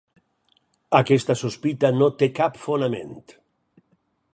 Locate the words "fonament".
2.67-3.17